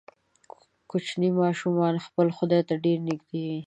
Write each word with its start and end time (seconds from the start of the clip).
کوچني 0.91 1.29
ماشومان 1.41 1.95
خپل 2.05 2.27
خدای 2.37 2.61
ته 2.69 2.73
ډیر 2.83 2.97
نږدې 3.07 3.41
وي. 3.49 3.59